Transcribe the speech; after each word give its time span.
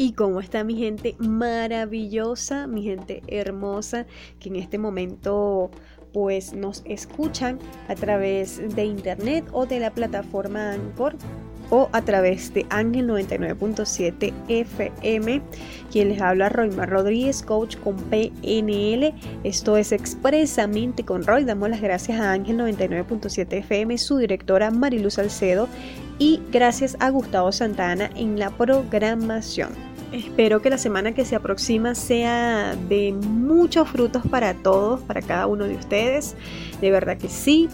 y 0.00 0.12
cómo 0.12 0.40
está 0.40 0.64
mi 0.64 0.76
gente 0.76 1.14
maravillosa, 1.18 2.66
mi 2.66 2.82
gente 2.82 3.22
hermosa, 3.26 4.06
que 4.38 4.48
en 4.48 4.56
este 4.56 4.78
momento 4.78 5.70
pues 6.14 6.54
nos 6.54 6.82
escuchan 6.86 7.58
a 7.86 7.94
través 7.96 8.62
de 8.74 8.86
internet 8.86 9.44
o 9.52 9.66
de 9.66 9.78
la 9.78 9.90
plataforma 9.90 10.72
Anchor 10.72 11.16
o 11.68 11.90
a 11.92 12.00
través 12.00 12.54
de 12.54 12.64
Ángel 12.70 13.08
99.7 13.08 14.32
FM. 14.48 15.42
Quien 15.92 16.08
les 16.08 16.22
habla 16.22 16.48
Roymar 16.48 16.88
Rodríguez, 16.88 17.42
coach 17.42 17.76
con 17.76 17.96
PNL. 17.96 19.12
Esto 19.44 19.76
es 19.76 19.92
expresamente 19.92 21.04
con 21.04 21.24
Roy. 21.24 21.44
Damos 21.44 21.68
las 21.68 21.82
gracias 21.82 22.18
a 22.18 22.32
Ángel 22.32 22.56
99.7 22.56 23.52
FM, 23.52 23.98
su 23.98 24.16
directora 24.16 24.70
Mariluz 24.70 25.14
Salcedo 25.14 25.68
y 26.18 26.40
gracias 26.50 26.96
a 27.00 27.10
Gustavo 27.10 27.52
Santana 27.52 28.08
en 28.16 28.38
la 28.38 28.48
programación. 28.48 29.89
Espero 30.12 30.60
que 30.60 30.70
la 30.70 30.78
semana 30.78 31.12
que 31.12 31.24
se 31.24 31.36
aproxima 31.36 31.94
sea 31.94 32.74
de 32.88 33.12
muchos 33.12 33.88
frutos 33.88 34.22
para 34.28 34.54
todos, 34.54 35.00
para 35.02 35.22
cada 35.22 35.46
uno 35.46 35.64
de 35.64 35.76
ustedes. 35.76 36.34
De 36.80 36.90
verdad 36.90 37.16
que 37.16 37.28
sí. 37.28 37.68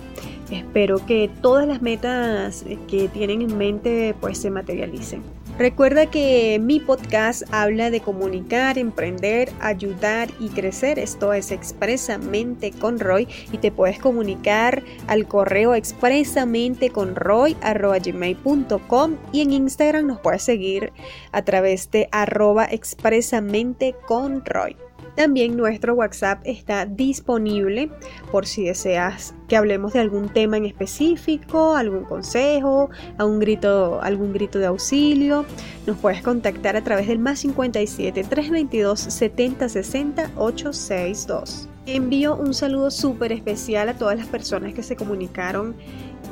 Espero 0.51 1.05
que 1.07 1.31
todas 1.41 1.67
las 1.67 1.83
metas 1.83 2.65
que 2.89 3.09
tienen 3.09 3.43
en 3.43 3.57
mente 3.57 4.15
pues 4.21 4.39
se 4.39 4.51
materialicen. 4.51 5.36
Recuerda 5.59 6.05
que 6.05 6.59
mi 6.61 6.81
podcast 6.81 7.45
habla 7.51 7.91
de 7.91 8.01
comunicar, 8.01 8.77
emprender, 8.77 9.51
ayudar 9.61 10.29
y 10.39 10.51
crecer. 10.51 10.99
Esto 10.99 11.33
es 11.33 11.51
expresamente 11.51 12.73
con 12.73 13.01
Roy 13.01 13.27
y 13.51 13.57
te 13.57 13.73
puedes 13.73 13.99
comunicar 13.99 14.83
al 15.07 15.27
correo 15.27 15.75
expresamente 15.75 16.91
con 16.91 17.17
Roy 17.17 17.57
gmail.com 18.05 19.17
y 19.33 19.41
en 19.41 19.53
Instagram 19.53 20.07
nos 20.07 20.21
puedes 20.21 20.43
seguir 20.43 20.93
a 21.33 21.41
través 21.41 21.91
de 21.91 22.11
arroba 22.13 22.67
expresamente 22.67 23.95
con 24.07 24.45
Roy. 24.45 24.77
También 25.17 25.57
nuestro 25.57 25.95
WhatsApp 25.95 26.41
está 26.45 26.85
disponible 26.85 27.91
por 28.31 28.47
si 28.47 28.65
deseas 28.65 29.35
que 29.49 29.57
hablemos 29.57 29.95
de 29.95 30.01
algún 30.01 30.29
tema 30.29 30.59
en 30.59 30.67
específico, 30.67 31.75
algún 31.75 32.05
consejo, 32.05 32.91
algún 33.17 33.41
grito, 33.41 34.01
algún 34.03 34.35
grito 34.35 34.59
de 34.59 34.67
auxilio. 34.67 35.47
Nos 35.87 35.97
puedes 35.97 36.23
contactar 36.23 36.77
a 36.77 36.85
través 36.85 37.09
del 37.09 37.19
más 37.19 37.39
57 37.41 38.25
322 38.25 39.01
70 39.01 39.69
60 39.69 40.31
862. 40.37 41.69
Envío 41.87 42.35
un 42.35 42.53
saludo 42.53 42.91
súper 42.91 43.31
especial 43.31 43.89
a 43.89 43.95
todas 43.95 44.19
las 44.19 44.27
personas 44.27 44.75
que 44.75 44.83
se 44.83 44.97
comunicaron 44.97 45.77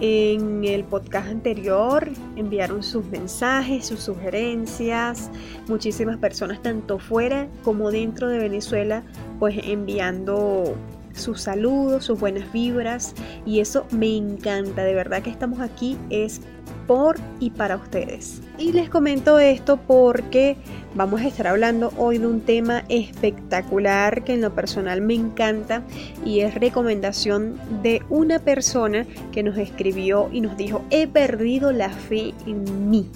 en 0.00 0.64
el 0.64 0.84
podcast 0.84 1.28
anterior 1.28 2.08
enviaron 2.36 2.82
sus 2.82 3.04
mensajes, 3.06 3.86
sus 3.86 4.00
sugerencias, 4.00 5.30
muchísimas 5.68 6.18
personas 6.18 6.60
tanto 6.62 6.98
fuera 6.98 7.48
como 7.62 7.90
dentro 7.90 8.28
de 8.28 8.38
Venezuela 8.38 9.02
pues 9.38 9.56
enviando 9.64 10.74
sus 11.14 11.40
saludos, 11.40 12.04
sus 12.04 12.18
buenas 12.18 12.52
vibras 12.52 13.14
y 13.46 13.60
eso 13.60 13.86
me 13.90 14.16
encanta, 14.16 14.84
de 14.84 14.94
verdad 14.94 15.22
que 15.22 15.30
estamos 15.30 15.60
aquí 15.60 15.96
es 16.10 16.40
por 16.86 17.16
y 17.40 17.50
para 17.50 17.76
ustedes. 17.76 18.42
Y 18.58 18.72
les 18.72 18.88
comento 18.88 19.38
esto 19.38 19.78
porque 19.78 20.56
vamos 20.94 21.20
a 21.22 21.26
estar 21.26 21.46
hablando 21.46 21.92
hoy 21.96 22.18
de 22.18 22.26
un 22.26 22.40
tema 22.40 22.84
espectacular 22.88 24.24
que 24.24 24.34
en 24.34 24.42
lo 24.42 24.54
personal 24.54 25.00
me 25.00 25.14
encanta 25.14 25.82
y 26.24 26.40
es 26.40 26.54
recomendación 26.54 27.58
de 27.82 28.02
una 28.10 28.38
persona 28.38 29.06
que 29.32 29.42
nos 29.42 29.56
escribió 29.58 30.28
y 30.32 30.40
nos 30.40 30.56
dijo, 30.56 30.84
he 30.90 31.06
perdido 31.06 31.72
la 31.72 31.90
fe 31.90 32.34
en 32.46 32.90
mí. 32.90 33.08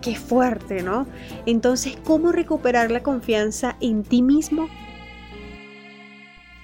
Qué 0.00 0.14
fuerte, 0.14 0.82
¿no? 0.82 1.06
Entonces, 1.46 1.98
¿cómo 2.04 2.30
recuperar 2.30 2.90
la 2.90 3.02
confianza 3.02 3.76
en 3.80 4.04
ti 4.04 4.22
mismo? 4.22 4.68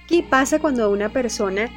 ¿Qué 0.07 0.21
pasa 0.21 0.59
cuando 0.59 0.91
una 0.91 1.09
persona 1.09 1.71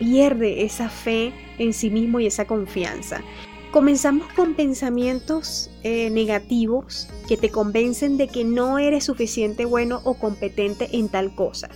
pierde 0.00 0.64
esa 0.64 0.88
fe 0.88 1.32
en 1.58 1.72
sí 1.72 1.90
mismo 1.90 2.18
y 2.18 2.26
esa 2.26 2.44
confianza? 2.44 3.22
Comenzamos 3.70 4.26
con 4.32 4.54
pensamientos 4.54 5.70
eh, 5.84 6.10
negativos 6.10 7.08
que 7.28 7.36
te 7.36 7.50
convencen 7.50 8.16
de 8.16 8.26
que 8.26 8.42
no 8.42 8.80
eres 8.80 9.04
suficiente 9.04 9.64
bueno 9.64 10.00
o 10.02 10.14
competente 10.14 10.88
en 10.92 11.08
tal 11.08 11.34
cosa. 11.36 11.68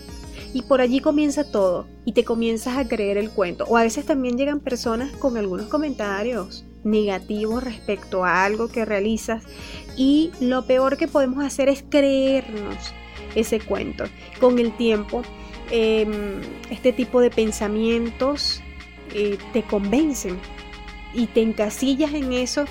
Y 0.53 0.63
por 0.63 0.81
allí 0.81 1.01
comienza 1.01 1.51
todo 1.51 1.87
y 2.05 2.13
te 2.13 2.25
comienzas 2.25 2.79
a 2.79 2.89
creer 2.89 3.17
el 3.17 3.31
cuento. 3.31 3.65
O 3.69 3.77
a 3.77 3.83
veces 3.83 4.05
también 4.05 4.37
llegan 4.37 4.59
personas 4.59 5.13
con 5.13 5.37
algunos 5.37 5.69
comentarios 5.69 6.65
negativos 6.83 7.63
respecto 7.63 8.25
a 8.25 8.45
algo 8.45 8.67
que 8.67 8.85
realizas 8.85 9.45
y 9.97 10.33
lo 10.41 10.67
peor 10.67 10.97
que 10.97 11.07
podemos 11.07 11.45
hacer 11.45 11.69
es 11.69 11.85
creernos 11.89 12.93
ese 13.35 13.61
cuento. 13.61 14.05
Con 14.41 14.59
el 14.59 14.73
tiempo, 14.77 15.23
em, 15.71 16.41
este 16.71 16.93
tipo 16.93 17.21
de 17.21 17.31
pensamientos 17.31 18.61
eh, 19.15 19.39
te 19.53 19.63
convencen 19.63 20.39
y 21.15 21.27
te 21.27 21.43
encasillas 21.43 22.15
en 22.15 22.33
eso 22.33 22.65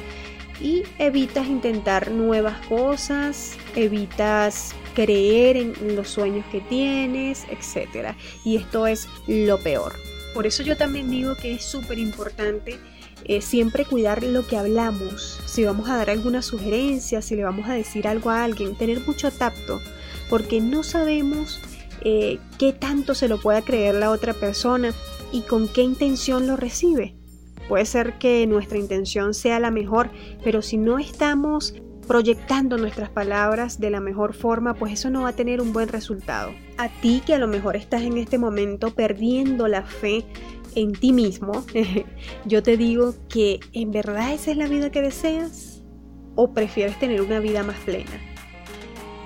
y 0.59 0.83
evitas 0.99 1.47
intentar 1.47 2.11
nuevas 2.11 2.65
cosas, 2.67 3.57
evitas 3.75 4.75
creer 4.93 5.57
en 5.57 5.95
los 5.95 6.09
sueños 6.09 6.45
que 6.51 6.61
tienes, 6.61 7.45
etc. 7.49 8.15
Y 8.43 8.57
esto 8.57 8.87
es 8.87 9.07
lo 9.27 9.59
peor. 9.59 9.93
Por 10.33 10.47
eso 10.47 10.63
yo 10.63 10.77
también 10.77 11.09
digo 11.09 11.35
que 11.35 11.53
es 11.53 11.63
súper 11.65 11.99
importante 11.99 12.79
eh, 13.25 13.41
siempre 13.41 13.85
cuidar 13.85 14.23
lo 14.23 14.47
que 14.47 14.57
hablamos. 14.57 15.39
Si 15.45 15.63
vamos 15.63 15.89
a 15.89 15.97
dar 15.97 16.09
alguna 16.09 16.41
sugerencia, 16.41 17.21
si 17.21 17.35
le 17.35 17.43
vamos 17.43 17.69
a 17.69 17.73
decir 17.73 18.07
algo 18.07 18.29
a 18.29 18.43
alguien, 18.43 18.75
tener 18.75 18.99
mucho 19.01 19.31
tacto, 19.31 19.81
porque 20.31 20.61
no 20.61 20.81
sabemos 20.81 21.59
eh, 22.03 22.39
qué 22.57 22.71
tanto 22.71 23.13
se 23.13 23.27
lo 23.27 23.37
pueda 23.37 23.61
creer 23.61 23.95
la 23.95 24.11
otra 24.11 24.33
persona 24.33 24.93
y 25.33 25.41
con 25.41 25.67
qué 25.67 25.81
intención 25.81 26.47
lo 26.47 26.55
recibe. 26.55 27.15
Puede 27.67 27.85
ser 27.85 28.17
que 28.17 28.47
nuestra 28.47 28.77
intención 28.77 29.33
sea 29.33 29.59
la 29.59 29.71
mejor, 29.71 30.09
pero 30.41 30.61
si 30.61 30.77
no 30.77 30.99
estamos 30.99 31.75
proyectando 32.07 32.77
nuestras 32.77 33.09
palabras 33.09 33.79
de 33.79 33.89
la 33.89 33.99
mejor 33.99 34.33
forma, 34.33 34.73
pues 34.73 34.93
eso 34.93 35.09
no 35.09 35.23
va 35.23 35.29
a 35.29 35.35
tener 35.35 35.61
un 35.61 35.73
buen 35.73 35.89
resultado. 35.89 36.51
A 36.77 36.87
ti 36.87 37.21
que 37.25 37.33
a 37.33 37.37
lo 37.37 37.47
mejor 37.47 37.75
estás 37.75 38.03
en 38.03 38.17
este 38.17 38.37
momento 38.37 38.95
perdiendo 38.95 39.67
la 39.67 39.83
fe 39.83 40.25
en 40.75 40.93
ti 40.93 41.11
mismo, 41.11 41.65
yo 42.45 42.63
te 42.63 42.77
digo 42.77 43.15
que 43.27 43.59
en 43.73 43.91
verdad 43.91 44.33
esa 44.33 44.51
es 44.51 44.57
la 44.57 44.67
vida 44.67 44.91
que 44.91 45.01
deseas 45.01 45.83
o 46.35 46.53
prefieres 46.53 46.97
tener 46.99 47.21
una 47.21 47.39
vida 47.39 47.63
más 47.63 47.77
plena. 47.79 48.30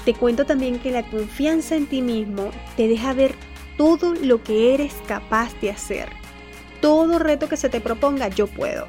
Te 0.06 0.14
cuento 0.14 0.46
también 0.46 0.80
que 0.80 0.92
la 0.92 1.04
confianza 1.04 1.76
en 1.76 1.88
ti 1.88 2.02
mismo 2.02 2.52
te 2.78 2.88
deja 2.88 3.14
ver 3.14 3.36
todo 3.78 4.14
lo 4.14 4.42
que 4.44 4.74
eres 4.74 4.94
capaz 5.08 5.54
de 5.60 5.72
hacer 5.72 6.10
todo 6.86 7.18
reto 7.18 7.50
que 7.50 7.58
se 7.58 7.68
te 7.68 7.82
proponga, 7.82 8.28
yo 8.28 8.46
puedo. 8.46 8.88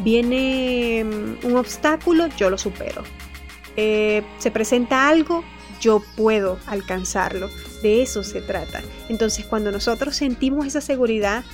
Viene 0.00 1.04
mm, 1.04 1.46
un 1.46 1.56
obstáculo, 1.56 2.26
yo 2.36 2.50
lo 2.50 2.58
supero. 2.58 3.04
Eh, 3.76 4.24
se 4.38 4.50
presenta 4.50 5.08
algo, 5.08 5.44
yo 5.80 6.02
puedo 6.16 6.58
alcanzarlo. 6.66 7.50
De 7.82 8.02
eso 8.02 8.24
se 8.24 8.40
trata. 8.40 8.82
Entonces, 9.08 9.44
cuando 9.44 9.70
nosotros 9.70 10.16
sentimos 10.16 10.66
esa 10.66 10.80
seguridad 10.80 11.44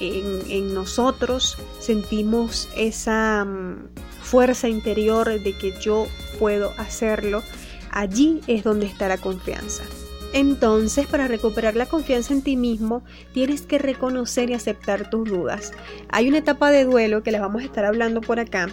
en, 0.00 0.74
nosotros, 0.74 1.58
sentimos 1.78 2.68
esa 2.76 3.44
mm, 3.44 3.90
fuerza 4.20 4.68
interior 4.68 5.40
de 5.40 5.56
que 5.56 5.78
yo 5.80 6.08
puedo 6.40 6.72
hacerlo, 6.76 7.44
allí 7.92 8.40
es 8.46 8.64
donde 8.64 8.86
está 8.86 9.08
la 9.08 9.18
confianza. 9.18 9.84
Entonces, 10.32 11.06
para 11.06 11.26
recuperar 11.26 11.74
la 11.74 11.86
confianza 11.86 12.34
en 12.34 12.42
ti 12.42 12.56
mismo, 12.56 13.02
tienes 13.32 13.62
que 13.62 13.78
reconocer 13.78 14.50
y 14.50 14.54
aceptar 14.54 15.08
tus 15.08 15.28
dudas. 15.28 15.72
Hay 16.10 16.28
una 16.28 16.38
etapa 16.38 16.70
de 16.70 16.84
duelo 16.84 17.22
que 17.22 17.32
les 17.32 17.40
vamos 17.40 17.62
a 17.62 17.64
estar 17.64 17.84
hablando 17.84 18.20
por 18.20 18.38
acá, 18.38 18.68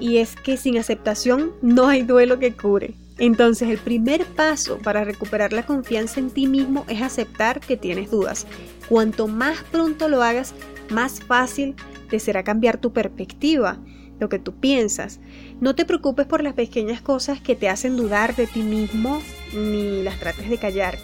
y 0.00 0.18
es 0.18 0.34
que 0.34 0.56
sin 0.56 0.78
aceptación 0.78 1.52
no 1.62 1.86
hay 1.86 2.02
duelo 2.02 2.38
que 2.38 2.52
cure. 2.52 2.94
Entonces, 3.18 3.70
el 3.70 3.78
primer 3.78 4.26
paso 4.26 4.78
para 4.78 5.04
recuperar 5.04 5.52
la 5.52 5.64
confianza 5.64 6.20
en 6.20 6.30
ti 6.30 6.46
mismo 6.46 6.84
es 6.88 7.00
aceptar 7.00 7.60
que 7.60 7.76
tienes 7.76 8.10
dudas. 8.10 8.46
Cuanto 8.88 9.26
más 9.26 9.62
pronto 9.70 10.08
lo 10.08 10.22
hagas, 10.22 10.54
más 10.90 11.20
fácil 11.20 11.74
te 12.10 12.18
será 12.18 12.42
cambiar 12.42 12.78
tu 12.78 12.92
perspectiva 12.92 13.78
lo 14.18 14.28
que 14.28 14.38
tú 14.38 14.54
piensas. 14.54 15.20
No 15.60 15.74
te 15.74 15.84
preocupes 15.84 16.26
por 16.26 16.42
las 16.42 16.54
pequeñas 16.54 17.00
cosas 17.00 17.40
que 17.40 17.56
te 17.56 17.68
hacen 17.68 17.96
dudar 17.96 18.34
de 18.36 18.46
ti 18.46 18.62
mismo 18.62 19.22
ni 19.54 20.02
las 20.02 20.18
trates 20.18 20.48
de 20.48 20.58
callar. 20.58 20.98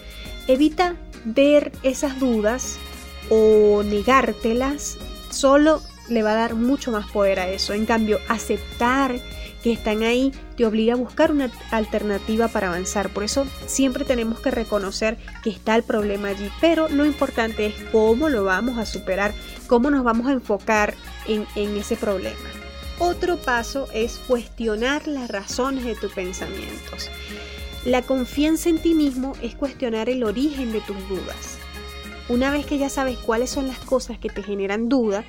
Evita 0.47 0.95
ver 1.25 1.71
esas 1.83 2.19
dudas 2.19 2.77
o 3.29 3.83
negártelas, 3.83 4.97
solo 5.29 5.81
le 6.09 6.23
va 6.23 6.31
a 6.31 6.35
dar 6.35 6.55
mucho 6.55 6.91
más 6.91 7.09
poder 7.11 7.39
a 7.39 7.49
eso. 7.49 7.73
En 7.73 7.85
cambio, 7.85 8.19
aceptar 8.27 9.15
que 9.63 9.71
están 9.71 10.03
ahí 10.03 10.33
te 10.57 10.65
obliga 10.65 10.93
a 10.93 10.97
buscar 10.97 11.31
una 11.31 11.49
alternativa 11.71 12.49
para 12.49 12.67
avanzar. 12.67 13.09
Por 13.09 13.23
eso 13.23 13.47
siempre 13.65 14.03
tenemos 14.03 14.41
que 14.41 14.51
reconocer 14.51 15.17
que 15.41 15.49
está 15.49 15.75
el 15.75 15.83
problema 15.83 16.27
allí. 16.29 16.49
Pero 16.59 16.89
lo 16.89 17.05
importante 17.05 17.67
es 17.67 17.75
cómo 17.91 18.27
lo 18.27 18.43
vamos 18.43 18.77
a 18.77 18.85
superar, 18.85 19.33
cómo 19.67 19.89
nos 19.89 20.03
vamos 20.03 20.27
a 20.27 20.33
enfocar 20.33 20.93
en, 21.27 21.45
en 21.55 21.77
ese 21.77 21.95
problema. 21.95 22.62
Otro 22.99 23.37
paso 23.37 23.87
es 23.93 24.19
cuestionar 24.27 25.07
las 25.07 25.29
razones 25.29 25.83
de 25.83 25.95
tus 25.95 26.13
pensamientos. 26.13 27.09
La 27.85 28.01
confianza 28.01 28.69
en 28.69 28.77
ti 28.77 28.93
mismo 28.93 29.33
es 29.41 29.55
cuestionar 29.55 30.09
el 30.09 30.23
origen 30.23 30.71
de 30.71 30.79
tus 30.81 30.97
dudas. 31.09 31.57
Una 32.29 32.51
vez 32.51 32.65
que 32.65 32.77
ya 32.77 32.89
sabes 32.89 33.17
cuáles 33.17 33.49
son 33.49 33.67
las 33.67 33.79
cosas 33.79 34.19
que 34.19 34.29
te 34.29 34.43
generan 34.43 34.89
duda, 34.89 35.25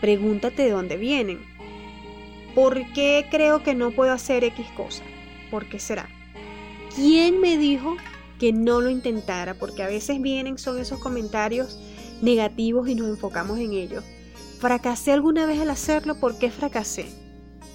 pregúntate 0.00 0.64
de 0.64 0.70
dónde 0.70 0.96
vienen. 0.96 1.40
¿Por 2.54 2.92
qué 2.92 3.26
creo 3.30 3.62
que 3.62 3.74
no 3.74 3.92
puedo 3.92 4.12
hacer 4.12 4.42
X 4.42 4.66
cosa? 4.76 5.04
¿Por 5.50 5.66
qué 5.66 5.78
será? 5.78 6.08
¿Quién 6.96 7.40
me 7.40 7.56
dijo 7.56 7.96
que 8.40 8.52
no 8.52 8.80
lo 8.80 8.90
intentara? 8.90 9.54
Porque 9.54 9.82
a 9.82 9.86
veces 9.86 10.20
vienen, 10.20 10.58
son 10.58 10.80
esos 10.80 10.98
comentarios 10.98 11.78
negativos 12.20 12.88
y 12.88 12.94
nos 12.94 13.08
enfocamos 13.08 13.58
en 13.58 13.72
ellos. 13.72 14.02
¿Fracasé 14.62 15.10
alguna 15.10 15.44
vez 15.44 15.60
al 15.60 15.70
hacerlo? 15.70 16.14
¿Por 16.20 16.38
qué 16.38 16.48
fracasé? 16.48 17.06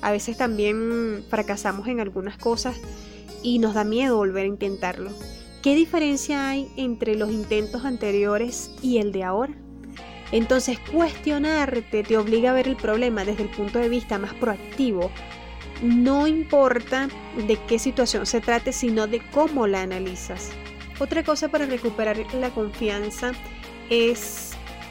A 0.01 0.09
veces 0.09 0.37
también 0.37 1.25
fracasamos 1.29 1.85
en 1.89 1.99
algunas 1.99 2.37
cosas 2.37 2.77
y 3.43 3.59
nos 3.59 3.73
da 3.73 3.83
miedo 3.83 4.15
volver 4.15 4.45
a 4.45 4.47
intentarlo. 4.47 5.11
¿Qué 5.61 5.75
diferencia 5.75 6.47
hay 6.47 6.71
entre 6.77 7.15
los 7.15 7.29
intentos 7.29 7.83
anteriores 7.83 8.71
y 8.81 8.99
el 8.99 9.11
de 9.11 9.25
ahora? 9.25 9.53
Entonces 10.31 10.79
cuestionarte 10.79 12.03
te 12.03 12.17
obliga 12.17 12.51
a 12.51 12.53
ver 12.53 12.69
el 12.69 12.77
problema 12.77 13.25
desde 13.25 13.43
el 13.43 13.49
punto 13.49 13.79
de 13.79 13.89
vista 13.89 14.17
más 14.17 14.33
proactivo. 14.35 15.11
No 15.83 16.25
importa 16.25 17.09
de 17.35 17.57
qué 17.67 17.79
situación 17.79 18.25
se 18.25 18.39
trate, 18.39 18.71
sino 18.71 19.07
de 19.07 19.19
cómo 19.31 19.67
la 19.67 19.81
analizas. 19.81 20.51
Otra 20.99 21.25
cosa 21.25 21.49
para 21.49 21.65
recuperar 21.65 22.17
la 22.33 22.51
confianza 22.51 23.33
es 23.89 24.46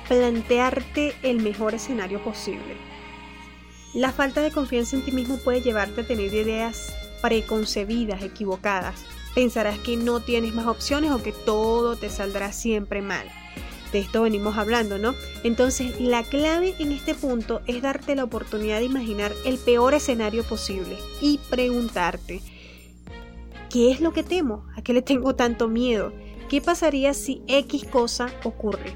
plantearte 0.09 1.15
el 1.23 1.43
mejor 1.43 1.75
escenario 1.75 2.23
posible. 2.23 2.77
La 3.95 4.13
falta 4.13 4.43
de 4.43 4.51
confianza 4.51 4.97
en 4.97 5.05
ti 5.05 5.13
mismo 5.13 5.39
puede 5.39 5.63
llevarte 5.63 6.03
a 6.03 6.07
tener 6.07 6.33
ideas 6.33 6.95
preconcebidas, 7.23 8.23
equivocadas. 8.23 9.05
Pensarás 9.35 9.79
que 9.79 9.97
no 9.97 10.21
tienes 10.21 10.55
más 10.55 10.67
opciones 10.67 11.11
o 11.11 11.23
que 11.23 11.33
todo 11.33 11.97
te 11.97 12.11
saldrá 12.11 12.53
siempre 12.53 13.03
mal. 13.03 13.27
De 13.93 14.01
esto 14.01 14.23
venimos 14.23 14.59
hablando, 14.59 14.99
¿no? 14.99 15.15
Entonces, 15.45 16.01
la 16.01 16.23
clave 16.25 16.75
en 16.79 16.93
este 16.93 17.15
punto 17.15 17.63
es 17.67 17.83
darte 17.83 18.15
la 18.15 18.25
oportunidad 18.25 18.81
de 18.81 18.85
imaginar 18.85 19.33
el 19.45 19.59
peor 19.59 19.95
escenario 19.95 20.43
posible 20.45 20.99
y 21.21 21.39
preguntarte, 21.51 22.43
¿qué 23.71 23.91
es 23.91 24.01
lo 24.01 24.13
que 24.13 24.23
temo? 24.23 24.67
¿A 24.77 24.83
qué 24.83 24.93
le 24.93 25.03
tengo 25.03 25.35
tanto 25.35 25.69
miedo? 25.69 26.13
¿Qué 26.49 26.61
pasaría 26.61 27.15
si 27.15 27.43
X 27.47 27.85
cosa 27.85 28.29
ocurre? 28.45 28.95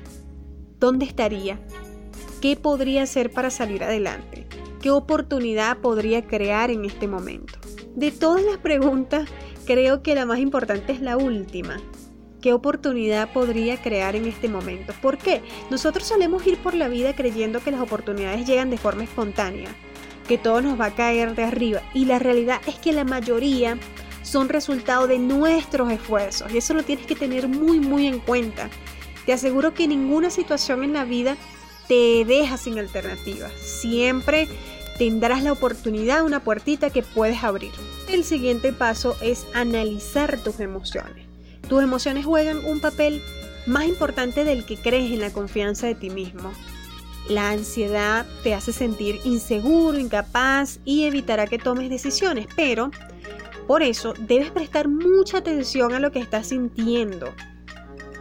¿Dónde 0.81 1.05
estaría? 1.05 1.61
¿Qué 2.41 2.57
podría 2.57 3.03
hacer 3.03 3.31
para 3.31 3.51
salir 3.51 3.85
adelante? 3.85 4.47
¿Qué 4.81 4.91
oportunidad 4.91 5.77
podría 5.77 6.27
crear 6.27 6.71
en 6.71 6.87
este 6.87 7.07
momento? 7.07 7.59
De 7.95 8.11
todas 8.11 8.43
las 8.43 8.57
preguntas, 8.57 9.29
creo 9.67 10.03
que 10.03 10.15
la 10.15 10.25
más 10.25 10.39
importante 10.39 10.93
es 10.93 11.03
la 11.03 11.19
última. 11.19 11.77
¿Qué 12.41 12.55
oportunidad 12.55 13.31
podría 13.31 13.77
crear 13.77 14.17
en 14.17 14.25
este 14.25 14.49
momento? 14.49 14.95
¿Por 15.03 15.19
qué? 15.19 15.43
Nosotros 15.71 16.09
solemos 16.09 16.47
ir 16.47 16.57
por 16.57 16.73
la 16.73 16.89
vida 16.89 17.15
creyendo 17.15 17.61
que 17.61 17.73
las 17.73 17.83
oportunidades 17.83 18.47
llegan 18.47 18.71
de 18.71 18.79
forma 18.79 19.05
espontánea, 19.05 19.69
que 20.27 20.39
todo 20.39 20.63
nos 20.63 20.81
va 20.81 20.87
a 20.87 20.95
caer 20.95 21.35
de 21.35 21.45
arriba. 21.45 21.83
Y 21.93 22.07
la 22.07 22.19
realidad 22.19 22.63
es 22.67 22.77
que 22.77 22.95
la 22.95 23.05
mayoría 23.05 23.77
son 24.23 24.49
resultado 24.49 25.07
de 25.07 25.19
nuestros 25.19 25.93
esfuerzos. 25.93 26.51
Y 26.55 26.57
eso 26.57 26.73
lo 26.73 26.85
tienes 26.85 27.05
que 27.05 27.17
tener 27.17 27.49
muy, 27.49 27.81
muy 27.81 28.07
en 28.07 28.19
cuenta. 28.21 28.71
Te 29.31 29.35
aseguro 29.35 29.75
que 29.75 29.87
ninguna 29.87 30.29
situación 30.29 30.83
en 30.83 30.93
la 30.93 31.05
vida 31.05 31.37
te 31.87 32.25
deja 32.25 32.57
sin 32.57 32.81
alternativas. 32.81 33.53
Siempre 33.53 34.49
tendrás 34.99 35.45
la 35.45 35.53
oportunidad, 35.53 36.25
una 36.25 36.41
puertita 36.41 36.91
que 36.91 37.03
puedes 37.05 37.45
abrir. 37.45 37.71
El 38.09 38.25
siguiente 38.25 38.73
paso 38.73 39.17
es 39.23 39.47
analizar 39.55 40.43
tus 40.43 40.59
emociones. 40.59 41.29
Tus 41.69 41.81
emociones 41.81 42.27
juegan 42.27 42.59
un 42.65 42.81
papel 42.81 43.23
más 43.67 43.87
importante 43.87 44.43
del 44.43 44.67
que 44.67 44.77
crees 44.77 45.13
en 45.13 45.21
la 45.21 45.33
confianza 45.33 45.87
de 45.87 45.95
ti 45.95 46.11
mismo. 46.11 46.51
La 47.29 47.51
ansiedad 47.51 48.27
te 48.43 48.53
hace 48.53 48.73
sentir 48.73 49.21
inseguro, 49.23 49.97
incapaz 49.97 50.81
y 50.85 51.05
evitará 51.05 51.47
que 51.47 51.59
tomes 51.59 51.89
decisiones, 51.89 52.49
pero 52.57 52.91
por 53.69 53.85
eso 53.85 54.13
debes 54.19 54.51
prestar 54.51 54.89
mucha 54.89 55.39
atención 55.39 55.95
a 55.95 56.01
lo 56.01 56.11
que 56.11 56.19
estás 56.19 56.49
sintiendo 56.49 57.33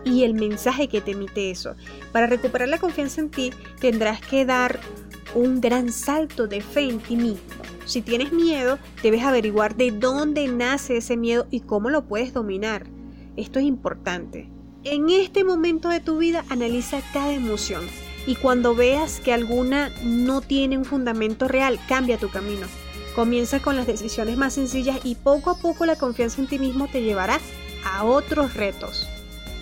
y 0.04 0.24
el 0.24 0.34
mensaje 0.34 0.88
que 0.88 1.02
te 1.02 1.12
emite 1.12 1.52
eso. 1.52 1.76
Para 2.12 2.28
recuperar 2.28 2.70
la 2.70 2.80
confianza 2.80 3.22
en 3.22 3.30
ti 3.30 3.52
tendrás 3.80 4.22
que 4.22 4.46
dar 4.46 4.80
un 5.36 5.62
gran 5.62 5.92
salto 5.92 6.48
de 6.48 6.62
fe 6.62 6.90
en 6.90 7.00
ti 7.00 7.16
mismo. 7.16 7.40
Si 7.86 8.02
tienes 8.02 8.32
miedo, 8.32 8.78
debes 9.02 9.24
averiguar 9.24 9.76
de 9.76 9.92
dónde 9.92 10.48
nace 10.48 10.98
ese 10.98 11.18
miedo 11.18 11.48
y 11.50 11.62
cómo 11.62 11.90
lo 11.90 12.06
puedes 12.06 12.34
dominar. 12.34 12.86
Esto 13.36 13.60
es 13.60 13.66
importante. 13.66 14.50
En 14.84 15.10
este 15.10 15.44
momento 15.44 15.90
de 15.90 16.00
tu 16.00 16.18
vida 16.18 16.46
analiza 16.50 17.02
cada 17.14 17.34
emoción 17.34 17.86
y 18.26 18.36
cuando 18.36 18.76
veas 18.76 19.20
que 19.20 19.34
alguna 19.34 19.92
no 20.04 20.42
tiene 20.42 20.78
un 20.78 20.86
fundamento 20.86 21.48
real, 21.48 21.80
cambia 21.88 22.18
tu 22.18 22.30
camino. 22.30 22.68
Comienza 23.16 23.60
con 23.60 23.76
las 23.76 23.88
decisiones 23.88 24.38
más 24.38 24.54
sencillas 24.54 25.00
y 25.04 25.16
poco 25.16 25.50
a 25.50 25.58
poco 25.58 25.86
la 25.86 25.96
confianza 25.96 26.42
en 26.42 26.48
ti 26.48 26.60
mismo 26.60 26.88
te 26.88 27.02
llevará 27.02 27.40
a 27.84 28.04
otros 28.04 28.54
retos. 28.54 29.08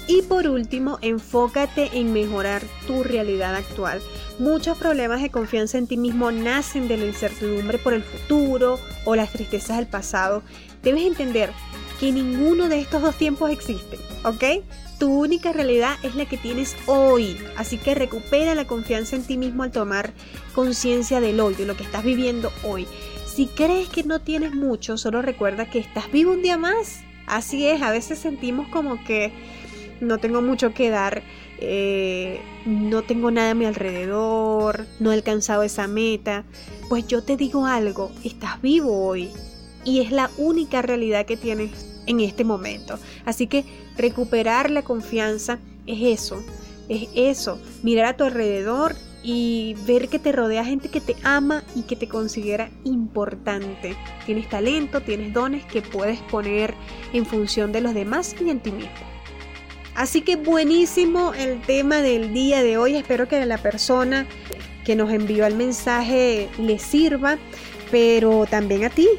Y 0.08 0.22
por 0.22 0.48
último, 0.48 1.00
enfócate 1.02 1.90
en 1.94 2.14
mejorar 2.14 2.62
tu 2.88 3.04
realidad 3.04 3.56
actual. 3.56 4.02
Muchos 4.40 4.78
problemas 4.78 5.22
de 5.22 5.30
confianza 5.30 5.78
en 5.78 5.88
ti 5.88 5.98
mismo 5.98 6.32
nacen 6.32 6.88
de 6.88 6.96
la 6.96 7.06
incertidumbre 7.06 7.78
por 7.78 7.94
el 7.94 8.04
futuro 8.04 8.80
o 9.04 9.16
las 9.16 9.34
tristezas 9.34 9.78
del 9.78 9.88
pasado. 9.88 10.44
Debes 10.82 11.04
entender 11.04 11.52
que 12.00 12.12
ninguno 12.12 12.70
de 12.70 12.80
estos 12.80 13.02
dos 13.02 13.16
tiempos 13.18 13.52
existe, 13.52 13.98
¿ok? 14.24 14.64
Tu 15.00 15.12
única 15.12 15.52
realidad 15.52 15.98
es 16.04 16.16
la 16.16 16.26
que 16.26 16.38
tienes 16.38 16.76
hoy, 16.86 17.38
así 17.58 17.78
que 17.78 17.94
recupera 17.94 18.56
la 18.56 18.66
confianza 18.66 19.16
en 19.16 19.24
ti 19.24 19.38
mismo 19.38 19.64
al 19.64 19.72
tomar 19.72 20.14
conciencia 20.54 21.20
del 21.20 21.40
hoy, 21.40 21.56
de 21.56 21.66
lo 21.66 21.76
que 21.76 21.84
estás 21.84 22.04
viviendo 22.04 22.52
hoy. 22.64 22.88
Si 23.26 23.48
crees 23.48 23.90
que 23.90 24.04
no 24.04 24.22
tienes 24.22 24.54
mucho, 24.54 24.98
solo 24.98 25.22
recuerda 25.22 25.70
que 25.70 25.80
estás 25.80 26.12
vivo 26.12 26.32
un 26.32 26.42
día 26.42 26.58
más. 26.58 27.02
Así 27.28 27.68
es, 27.68 27.82
a 27.82 27.92
veces 27.92 28.20
sentimos 28.20 28.68
como 28.70 29.04
que 29.04 29.32
no 30.02 30.18
tengo 30.18 30.42
mucho 30.42 30.74
que 30.74 30.90
dar, 30.90 31.24
eh, 31.60 32.40
no 32.66 33.04
tengo 33.04 33.32
nada 33.32 33.52
a 33.52 33.56
mi 33.56 33.66
alrededor, 33.66 34.86
no 35.00 35.12
he 35.12 35.16
alcanzado 35.16 35.64
esa 35.64 35.88
meta, 35.88 36.44
pues 36.90 37.08
yo 37.08 37.24
te 37.24 37.38
digo 37.38 37.66
algo, 37.66 38.12
estás 38.24 38.62
vivo 38.62 39.08
hoy 39.08 39.30
y 39.84 40.02
es 40.02 40.12
la 40.12 40.30
única 40.38 40.82
realidad 40.82 41.26
que 41.26 41.38
tienes 41.38 41.72
en 42.06 42.20
este 42.20 42.44
momento. 42.44 43.00
Así 43.26 43.48
que 43.48 43.66
recuperar 43.98 44.70
la 44.70 44.84
confianza 44.84 45.60
es 45.86 46.22
eso, 46.22 46.44
es 46.90 47.10
eso, 47.16 47.60
mirar 47.84 48.06
a 48.06 48.18
tu 48.18 48.24
alrededor 48.24 48.96
y 49.24 49.76
ver 49.86 50.08
que 50.08 50.20
te 50.20 50.32
rodea 50.32 50.64
gente 50.64 50.90
que 50.90 51.02
te 51.02 51.16
ama 51.24 51.64
y 51.76 51.84
que 51.84 51.96
te 51.96 52.08
considera 52.08 52.70
importante. 52.84 53.96
Tienes 54.26 54.48
talento, 54.48 55.02
tienes 55.02 55.34
dones 55.34 55.66
que 55.66 55.82
puedes 55.82 56.22
poner 56.22 56.74
en 57.14 57.26
función 57.26 57.72
de 57.72 57.82
los 57.82 57.94
demás 57.94 58.36
y 58.40 58.50
en 58.50 58.60
ti 58.62 58.72
mismo. 58.72 59.17
Así 59.98 60.22
que 60.22 60.36
buenísimo 60.36 61.34
el 61.34 61.60
tema 61.60 62.04
del 62.04 62.32
día 62.32 62.62
de 62.62 62.78
hoy. 62.78 62.96
Espero 62.96 63.28
que 63.28 63.44
la 63.48 63.58
persona 63.58 64.28
que 64.86 64.96
nos 64.96 65.12
envió 65.12 65.44
el 65.48 65.56
mensaje 65.56 66.50
le 66.60 66.78
sirva, 66.78 67.40
pero 67.90 68.46
también 68.46 68.86
a 68.86 68.92
ti. 68.92 69.10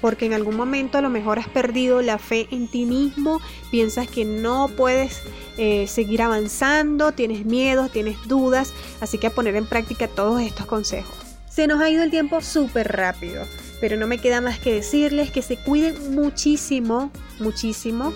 Porque 0.00 0.24
en 0.24 0.32
algún 0.32 0.56
momento 0.56 0.96
a 0.96 1.02
lo 1.02 1.10
mejor 1.10 1.38
has 1.38 1.48
perdido 1.48 2.00
la 2.00 2.16
fe 2.16 2.48
en 2.50 2.68
ti 2.68 2.86
mismo, 2.86 3.42
piensas 3.70 4.08
que 4.08 4.24
no 4.24 4.70
puedes 4.74 5.20
eh, 5.58 5.86
seguir 5.88 6.22
avanzando, 6.22 7.12
tienes 7.12 7.44
miedos, 7.44 7.92
tienes 7.92 8.16
dudas, 8.26 8.72
así 9.02 9.18
que 9.18 9.26
a 9.26 9.30
poner 9.30 9.56
en 9.56 9.66
práctica 9.66 10.08
todos 10.08 10.40
estos 10.40 10.64
consejos. 10.64 11.18
Se 11.50 11.66
nos 11.66 11.82
ha 11.82 11.90
ido 11.90 12.02
el 12.02 12.10
tiempo 12.10 12.40
súper 12.40 12.96
rápido, 12.96 13.44
pero 13.78 13.98
no 13.98 14.06
me 14.06 14.16
queda 14.16 14.40
más 14.40 14.58
que 14.58 14.72
decirles 14.72 15.30
que 15.30 15.42
se 15.42 15.58
cuiden 15.58 16.14
muchísimo, 16.14 17.10
muchísimo 17.40 18.14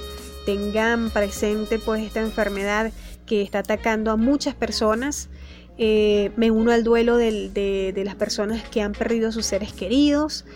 tengan 0.49 1.11
presente 1.11 1.79
pues 1.79 2.03
esta 2.03 2.21
enfermedad 2.21 2.91
que 3.27 3.43
está 3.43 3.59
atacando 3.59 4.11
a 4.11 4.17
muchas 4.17 4.55
personas. 4.55 5.29
Eh, 5.77 6.31
me 6.37 6.51
uno 6.51 6.73
al 6.73 6.85
duelo 6.85 7.19
de, 7.19 7.93
las 8.03 8.15
personas 8.15 8.67
que 8.67 8.81
han 8.81 8.93
perdido 8.93 9.31
sus 9.31 9.45
seres 9.45 9.75
queridos. 9.75 10.47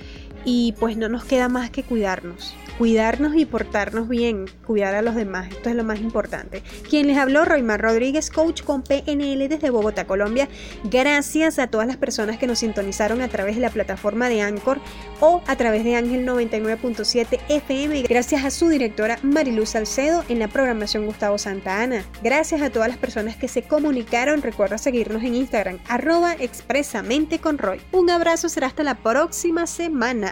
Y 0.45 0.75
pues 0.79 0.97
no 0.97 1.09
nos 1.09 1.25
queda 1.25 1.49
más 1.49 1.71
que 1.71 1.83
cuidarnos 1.83 2.55
cuidarnos 2.79 3.37
y 3.37 3.47
portarnos 3.47 4.09
bien, 4.09 4.47
cuidar 4.67 4.95
a 4.95 5.03
los 5.03 5.15
demás, 5.15 5.51
esto 5.51 5.69
es 5.69 5.77
lo 5.77 5.85
más 5.85 6.01
importante. 6.01 6.63
Quien 6.89 7.07
les 7.07 7.19
habló, 7.19 7.45
Roymar 7.45 7.81
Rodríguez, 7.81 8.31
coach 8.31 8.63
con 8.63 8.83
PNL 8.83 9.49
desde 9.49 9.71
Bogotá, 9.71 10.07
Colombia. 10.07 10.49
Gracias 10.85 11.59
a 11.59 11.69
todas 11.69 11.87
las 11.87 11.97
personas 11.97 12.39
que 12.39 12.47
nos 12.47 12.61
sintonizaron 12.61 13.21
a 13.21 13.29
través 13.29 13.57
de 13.57 13.63
la 13.63 13.71
plataforma 13.71 14.29
de 14.29 14.43
Anchor 14.43 14.81
o 15.21 15.43
a 15.47 15.57
través 15.57 15.85
de 15.85 15.97
Ángel 15.97 16.27
99.7 16.27 17.39
FM. 17.49 18.03
Gracias 18.03 18.45
a 18.45 18.51
su 18.51 18.69
directora 18.69 19.19
Mariluz 19.23 19.71
Salcedo 19.71 20.25
en 20.29 20.39
la 20.39 20.49
programación 20.49 21.07
Gustavo 21.07 21.39
Santa 21.39 21.83
Ana. 21.83 22.05
Gracias 22.23 22.63
a 22.63 22.71
todas 22.71 22.89
las 22.89 22.99
personas 22.99 23.37
que 23.37 23.49
se 23.49 23.63
comunicaron. 23.63 24.43
Recuerda 24.43 24.79
seguirnos 24.79 25.23
en 25.23 25.35
Instagram, 25.35 25.79
arroba 25.89 26.35
expresamente. 26.39 27.41
Un 27.93 28.11
abrazo, 28.11 28.49
será 28.49 28.67
hasta 28.67 28.83
la 28.83 28.95
próxima 28.97 29.67
semana. 29.67 30.32